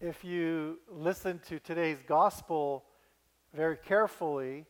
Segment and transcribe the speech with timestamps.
[0.00, 2.84] if you listen to today's gospel
[3.54, 4.64] very carefully,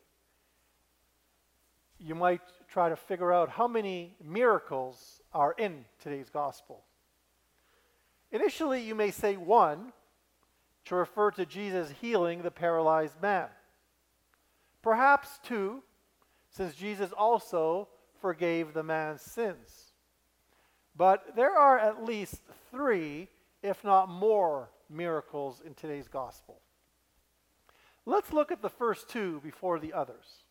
[1.97, 6.83] you might try to figure out how many miracles are in today's gospel.
[8.31, 9.93] Initially, you may say one
[10.85, 13.47] to refer to Jesus healing the paralyzed man.
[14.81, 15.81] Perhaps two,
[16.49, 17.87] since Jesus also
[18.19, 19.93] forgave the man's sins.
[20.95, 23.29] But there are at least three,
[23.63, 26.59] if not more, miracles in today's gospel.
[28.05, 30.43] Let's look at the first two before the others.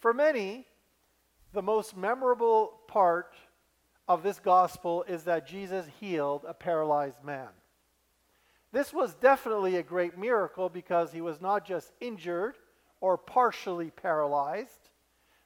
[0.00, 0.66] For many,
[1.52, 3.34] the most memorable part
[4.08, 7.48] of this gospel is that Jesus healed a paralyzed man.
[8.72, 12.56] This was definitely a great miracle because he was not just injured
[13.00, 14.90] or partially paralyzed,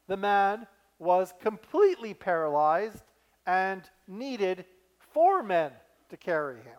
[0.07, 0.66] the man
[0.98, 3.05] was completely paralyzed
[3.46, 4.65] and needed
[5.12, 5.73] four men
[6.09, 6.79] to carry him.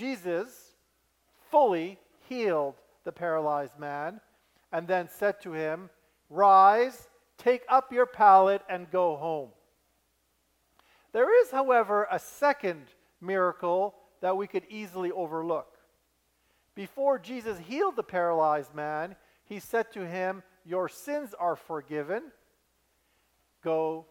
[0.00, 0.48] Jesus
[1.50, 4.18] fully healed the paralyzed man
[4.72, 5.90] and then said to him,
[6.30, 9.50] Rise, take up your pallet, and go home.
[11.12, 12.86] There is, however, a second
[13.20, 15.76] miracle that we could easily overlook.
[16.74, 22.22] Before Jesus healed the paralyzed man, he said to him, Your sins are forgiven.
[23.62, 24.06] Go.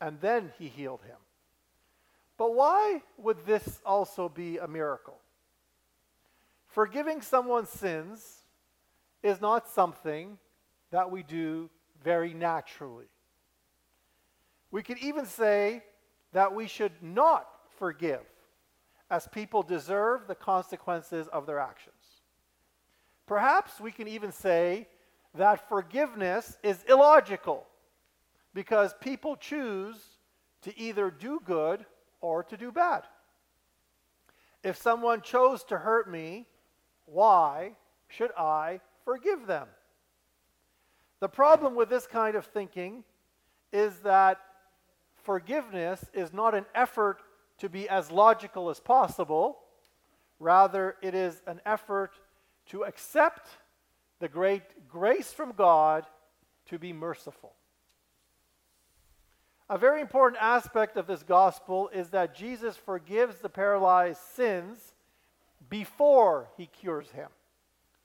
[0.00, 1.18] And then he healed him.
[2.36, 5.20] But why would this also be a miracle?
[6.68, 8.42] Forgiving someone's sins
[9.22, 10.38] is not something
[10.90, 11.70] that we do
[12.02, 13.06] very naturally.
[14.70, 15.82] We could even say
[16.32, 18.20] that we should not forgive,
[19.10, 21.94] as people deserve the consequences of their actions.
[23.26, 24.88] Perhaps we can even say
[25.34, 27.66] that forgiveness is illogical
[28.54, 29.96] because people choose
[30.62, 31.84] to either do good
[32.20, 33.04] or to do bad.
[34.62, 36.46] If someone chose to hurt me,
[37.12, 37.72] why
[38.08, 39.68] should I forgive them?
[41.20, 43.04] The problem with this kind of thinking
[43.72, 44.38] is that
[45.16, 47.18] forgiveness is not an effort
[47.58, 49.58] to be as logical as possible.
[50.38, 52.12] Rather, it is an effort
[52.66, 53.48] to accept
[54.20, 56.06] the great grace from God
[56.66, 57.54] to be merciful.
[59.70, 64.94] A very important aspect of this gospel is that Jesus forgives the paralyzed sins
[65.68, 67.28] before he cures him.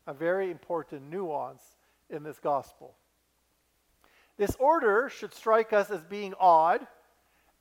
[0.08, 1.64] A very important nuance
[2.10, 2.96] in this gospel.
[4.38, 6.86] This order should strike us as being odd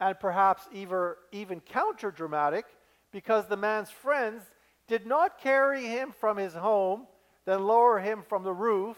[0.00, 2.64] and perhaps even, even counter dramatic
[3.12, 4.42] because the man's friends
[4.88, 7.06] did not carry him from his home,
[7.44, 8.96] then lower him from the roof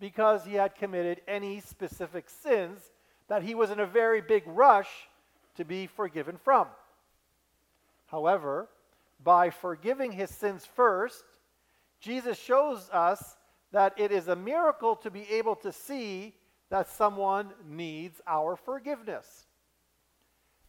[0.00, 2.80] because he had committed any specific sins
[3.28, 4.88] that he was in a very big rush
[5.56, 6.68] to be forgiven from.
[8.06, 8.68] However,
[9.22, 11.24] by forgiving his sins first,
[12.00, 13.36] Jesus shows us
[13.72, 16.34] that it is a miracle to be able to see
[16.68, 19.46] that someone needs our forgiveness.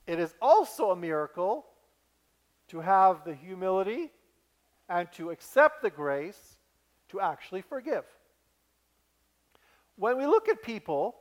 [0.06, 1.66] It is also a miracle
[2.70, 4.12] to have the humility
[4.90, 6.58] and to accept the grace
[7.10, 8.06] to actually forgive.
[9.96, 11.16] When we look at people,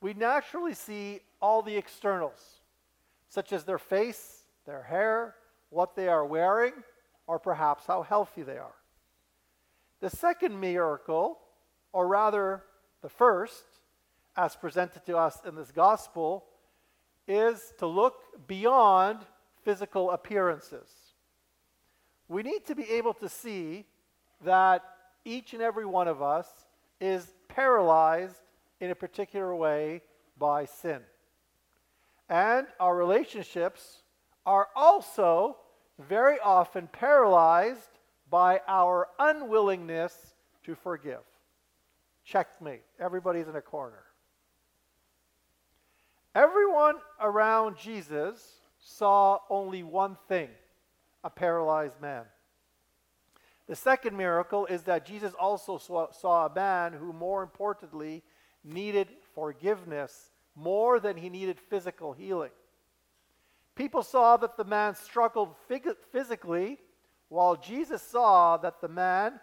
[0.00, 2.60] we naturally see all the externals,
[3.28, 5.36] such as their face, their hair,
[5.72, 6.74] what they are wearing,
[7.26, 8.74] or perhaps how healthy they are.
[10.00, 11.38] The second miracle,
[11.92, 12.62] or rather
[13.00, 13.64] the first,
[14.36, 16.44] as presented to us in this gospel,
[17.26, 19.20] is to look beyond
[19.64, 20.88] physical appearances.
[22.28, 23.86] We need to be able to see
[24.44, 24.82] that
[25.24, 26.48] each and every one of us
[27.00, 28.42] is paralyzed
[28.80, 30.02] in a particular way
[30.38, 31.00] by sin.
[32.28, 34.02] And our relationships
[34.44, 35.56] are also
[35.98, 37.98] very often paralyzed
[38.30, 41.20] by our unwillingness to forgive.
[42.24, 42.82] Checkmate.
[42.98, 44.04] Everybody's in a corner.
[46.34, 48.42] Everyone around Jesus
[48.78, 50.48] saw only one thing
[51.24, 52.24] a paralyzed man.
[53.68, 58.22] The second miracle is that Jesus also saw, saw, a man who, more importantly,
[58.64, 62.50] needed forgiveness more than he needed physical healing.
[63.74, 65.54] People saw that the man struggled
[66.12, 66.78] physically,
[67.28, 69.40] while Jesus saw that the man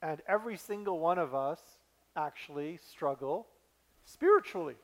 [0.00, 1.60] and every single one of us
[2.14, 3.48] actually struggle
[4.04, 4.76] spiritually.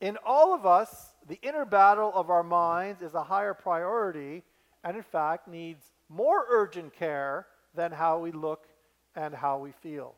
[0.00, 4.42] In all of us, the inner battle of our minds is a higher priority
[4.82, 8.66] and, in fact, needs more urgent care than how we look
[9.14, 10.14] and how we feel.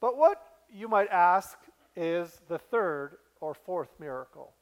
[0.00, 1.58] But what you might ask
[1.94, 4.54] is the third or fourth miracle.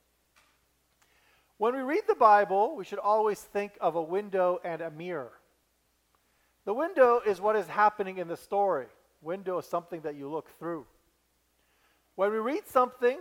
[1.61, 5.33] When we read the Bible, we should always think of a window and a mirror.
[6.65, 8.87] The window is what is happening in the story.
[9.21, 10.87] Window is something that you look through.
[12.15, 13.19] When we read something,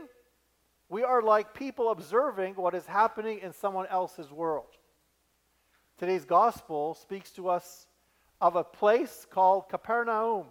[0.88, 4.78] we are like people observing what is happening in someone else's world.
[5.98, 7.88] Today's gospel speaks to us
[8.40, 10.46] of a place called Capernaum,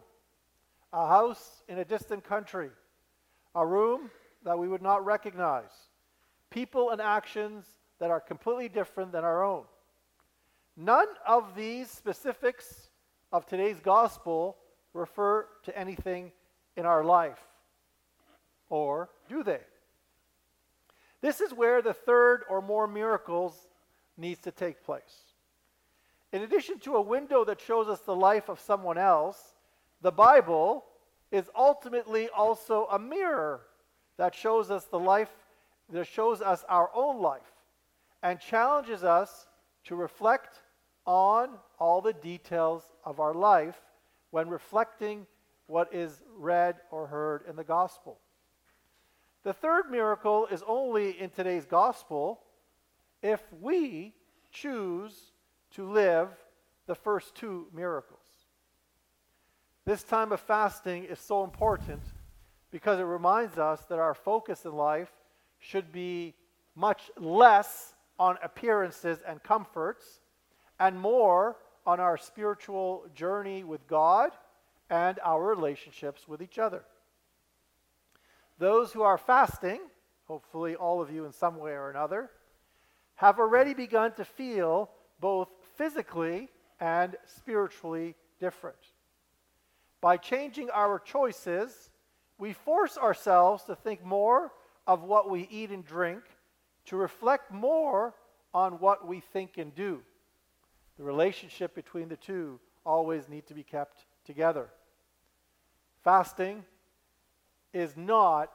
[0.92, 2.68] a house in a distant country,
[3.54, 4.10] a room
[4.44, 5.72] that we would not recognize,
[6.50, 7.64] people and actions
[7.98, 9.64] that are completely different than our own.
[10.76, 12.90] None of these specifics
[13.32, 14.56] of today's gospel
[14.94, 16.32] refer to anything
[16.76, 17.40] in our life.
[18.70, 19.60] Or do they?
[21.20, 23.68] This is where the third or more miracles
[24.16, 25.34] needs to take place.
[26.32, 29.54] In addition to a window that shows us the life of someone else,
[30.02, 30.84] the Bible
[31.32, 33.62] is ultimately also a mirror
[34.16, 35.30] that shows us the life,
[35.90, 37.40] that shows us our own life,
[38.22, 39.46] and challenges us
[39.84, 40.62] to reflect
[41.06, 43.80] on all the details of our life
[44.30, 45.26] when reflecting
[45.66, 48.18] what is read or heard in the gospel.
[49.44, 52.40] The third miracle is only in today's gospel
[53.22, 54.14] if we
[54.50, 55.32] choose
[55.72, 56.28] to live
[56.86, 58.20] the first two miracles.
[59.84, 62.02] This time of fasting is so important
[62.70, 65.10] because it reminds us that our focus in life
[65.58, 66.34] should be
[66.74, 70.20] much less on appearances and comforts
[70.80, 71.56] and more
[71.86, 74.30] on our spiritual journey with God
[74.90, 76.82] and our relationships with each other.
[78.58, 79.80] Those who are fasting,
[80.26, 82.30] hopefully all of you in some way or another,
[83.14, 86.48] have already begun to feel both physically
[86.80, 88.76] and spiritually different.
[90.00, 91.90] By changing our choices,
[92.38, 94.52] we force ourselves to think more
[94.86, 96.22] of what we eat and drink,
[96.88, 98.14] to reflect more
[98.54, 100.00] on what we think and do.
[100.96, 104.68] The relationship between the two always need to be kept together.
[106.02, 106.64] Fasting
[107.74, 108.50] is not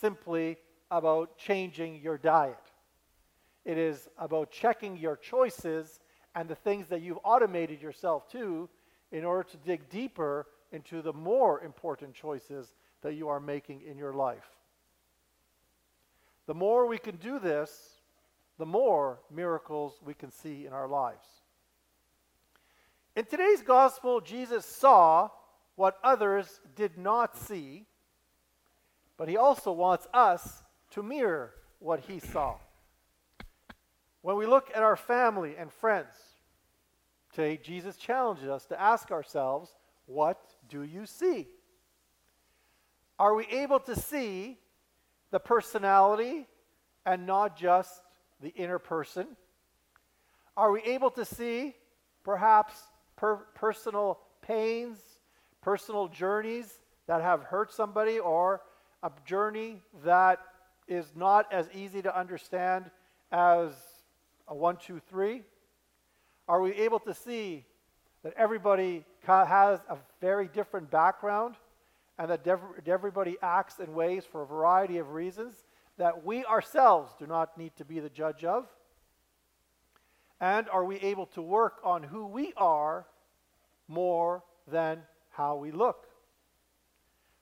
[0.00, 0.58] simply
[0.90, 2.58] about changing your diet.
[3.64, 6.00] It is about checking your choices
[6.34, 8.68] and the things that you've automated yourself to
[9.10, 13.96] in order to dig deeper into the more important choices that you are making in
[13.96, 14.57] your life.
[16.48, 18.00] The more we can do this,
[18.56, 21.26] the more miracles we can see in our lives.
[23.14, 25.28] In today's gospel, Jesus saw
[25.76, 27.84] what others did not see,
[29.18, 30.62] but he also wants us
[30.92, 32.56] to mirror what he saw.
[34.22, 36.14] When we look at our family and friends,
[37.34, 39.74] today Jesus challenges us to ask ourselves,
[40.06, 40.40] what
[40.70, 41.46] do you see?
[43.18, 44.56] Are we able to see
[45.30, 46.46] the personality
[47.04, 48.02] and not just
[48.40, 49.26] the inner person?
[50.56, 51.74] Are we able to see
[52.24, 52.74] perhaps
[53.16, 54.98] per- personal pains,
[55.62, 58.62] personal journeys that have hurt somebody, or
[59.02, 60.40] a journey that
[60.86, 62.90] is not as easy to understand
[63.30, 63.72] as
[64.48, 65.42] a one, two, three?
[66.48, 67.64] Are we able to see
[68.24, 71.54] that everybody has a very different background
[72.18, 72.46] and that
[72.86, 75.54] everybody acts in ways for a variety of reasons
[75.98, 78.66] that we ourselves do not need to be the judge of?
[80.40, 83.06] And are we able to work on who we are
[83.86, 86.06] more than how we look?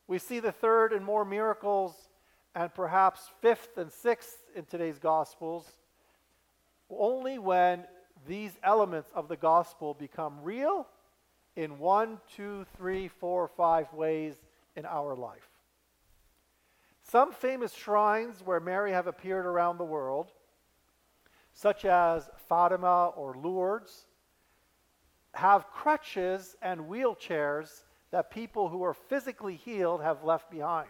[0.07, 1.95] We see the third and more miracles,
[2.55, 5.67] and perhaps fifth and sixth in today's Gospels,
[6.89, 7.85] only when
[8.27, 10.87] these elements of the gospel become real
[11.55, 14.37] in one, two, three, four, five ways
[14.77, 15.49] in our life.
[17.03, 20.33] Some famous shrines where Mary have appeared around the world,
[21.53, 24.07] such as Fatima or Lourdes,
[25.35, 30.89] have crutches and wheelchairs that people who are physically healed have left behind.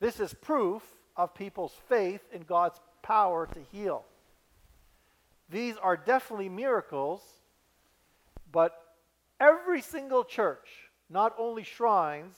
[0.00, 0.82] This is proof
[1.16, 4.04] of people's faith in God's power to heal.
[5.48, 7.22] These are definitely miracles,
[8.50, 8.72] but
[9.38, 12.36] every single church, not only shrines,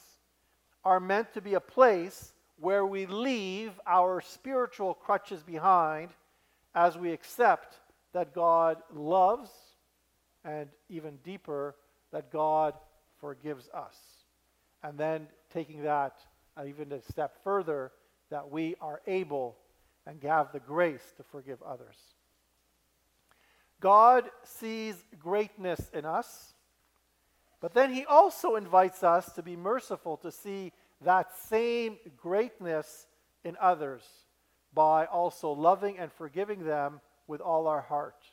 [0.83, 6.09] are meant to be a place where we leave our spiritual crutches behind
[6.75, 7.75] as we accept
[8.13, 9.49] that God loves
[10.43, 11.75] and even deeper,
[12.11, 12.73] that God
[13.19, 13.95] forgives us.
[14.83, 16.19] And then taking that
[16.65, 17.91] even a step further,
[18.29, 19.57] that we are able
[20.05, 21.95] and have the grace to forgive others.
[23.79, 26.53] God sees greatness in us,
[27.61, 33.07] but then He also invites us to be merciful to see that same greatness
[33.43, 34.03] in others,
[34.73, 38.25] by also loving and forgiving them with all our heart.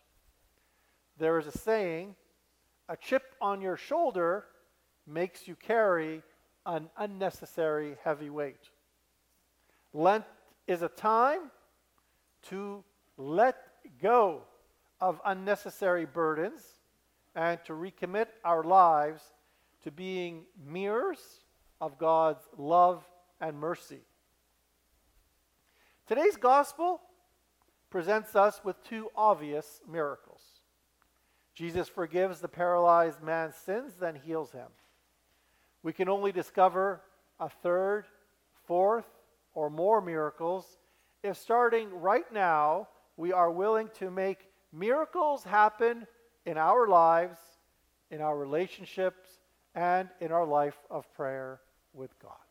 [1.18, 2.14] There is a saying
[2.88, 4.44] a chip on your shoulder
[5.06, 6.22] makes you carry
[6.64, 8.70] an unnecessary heavy weight.
[9.92, 10.24] Lent
[10.66, 11.50] is a time
[12.42, 12.84] to
[13.16, 13.56] let
[14.00, 14.42] go
[15.00, 16.62] of unnecessary burdens
[17.36, 19.22] and to recommit our lives
[19.84, 21.20] to being mirrors
[21.80, 23.04] of God's love
[23.40, 24.00] and mercy.
[26.08, 27.00] Today's gospel
[27.90, 30.40] presents us with two obvious miracles.
[31.54, 34.68] Jesus forgives the paralyzed man's sins, then heals him.
[35.82, 37.02] We can only discover
[37.38, 38.06] a third,
[38.66, 39.06] fourth,
[39.54, 40.78] or more miracles
[41.22, 46.06] if starting right now we are willing to make miracles happen
[46.46, 47.38] in our lives,
[48.10, 49.28] in our relationships,
[49.74, 51.60] and in our life of prayer
[51.92, 52.45] with God.